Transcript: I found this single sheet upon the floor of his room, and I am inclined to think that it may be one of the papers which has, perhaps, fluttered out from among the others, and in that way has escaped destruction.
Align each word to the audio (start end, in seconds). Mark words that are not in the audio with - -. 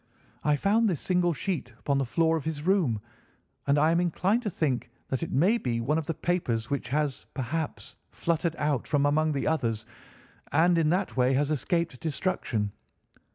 I 0.43 0.55
found 0.55 0.89
this 0.89 0.99
single 0.99 1.31
sheet 1.31 1.75
upon 1.77 1.99
the 1.99 2.07
floor 2.07 2.35
of 2.35 2.43
his 2.45 2.63
room, 2.63 2.99
and 3.67 3.77
I 3.77 3.91
am 3.91 3.99
inclined 3.99 4.41
to 4.41 4.49
think 4.49 4.89
that 5.09 5.21
it 5.21 5.31
may 5.31 5.59
be 5.59 5.79
one 5.79 5.99
of 5.99 6.07
the 6.07 6.13
papers 6.15 6.71
which 6.71 6.89
has, 6.89 7.27
perhaps, 7.35 7.97
fluttered 8.09 8.55
out 8.57 8.87
from 8.87 9.05
among 9.05 9.31
the 9.33 9.45
others, 9.45 9.85
and 10.51 10.79
in 10.79 10.89
that 10.89 11.15
way 11.17 11.33
has 11.33 11.51
escaped 11.51 11.99
destruction. 11.99 12.71